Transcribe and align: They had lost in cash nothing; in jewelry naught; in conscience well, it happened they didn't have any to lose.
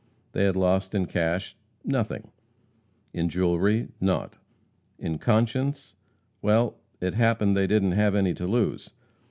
They 0.31 0.45
had 0.45 0.55
lost 0.55 0.95
in 0.95 1.05
cash 1.05 1.55
nothing; 1.85 2.31
in 3.13 3.29
jewelry 3.29 3.89
naught; 4.01 4.35
in 4.97 5.19
conscience 5.19 5.93
well, 6.41 6.79
it 6.99 7.13
happened 7.13 7.55
they 7.55 7.67
didn't 7.67 7.91
have 7.91 8.15
any 8.15 8.33
to 8.33 8.47
lose. 8.47 8.89